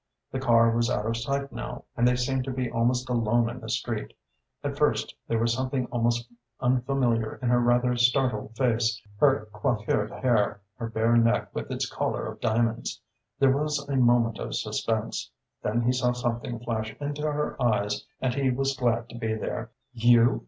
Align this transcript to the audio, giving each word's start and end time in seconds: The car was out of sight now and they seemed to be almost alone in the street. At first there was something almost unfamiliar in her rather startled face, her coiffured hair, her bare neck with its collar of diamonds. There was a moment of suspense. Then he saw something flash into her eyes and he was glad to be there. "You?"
The 0.31 0.39
car 0.39 0.75
was 0.75 0.89
out 0.89 1.05
of 1.05 1.15
sight 1.15 1.51
now 1.51 1.83
and 1.95 2.07
they 2.07 2.15
seemed 2.15 2.43
to 2.45 2.51
be 2.51 2.71
almost 2.71 3.07
alone 3.07 3.47
in 3.51 3.59
the 3.59 3.69
street. 3.69 4.15
At 4.63 4.75
first 4.75 5.13
there 5.27 5.37
was 5.37 5.53
something 5.53 5.85
almost 5.91 6.27
unfamiliar 6.59 7.35
in 7.35 7.49
her 7.49 7.59
rather 7.59 7.95
startled 7.95 8.55
face, 8.57 8.99
her 9.19 9.47
coiffured 9.53 10.09
hair, 10.09 10.59
her 10.77 10.89
bare 10.89 11.15
neck 11.17 11.53
with 11.53 11.69
its 11.69 11.87
collar 11.87 12.25
of 12.25 12.41
diamonds. 12.41 12.99
There 13.37 13.55
was 13.55 13.87
a 13.87 13.95
moment 13.95 14.39
of 14.39 14.55
suspense. 14.55 15.29
Then 15.61 15.83
he 15.83 15.91
saw 15.91 16.13
something 16.13 16.57
flash 16.61 16.95
into 16.99 17.21
her 17.21 17.55
eyes 17.61 18.03
and 18.19 18.33
he 18.33 18.49
was 18.49 18.75
glad 18.75 19.07
to 19.09 19.19
be 19.19 19.35
there. 19.35 19.69
"You?" 19.93 20.39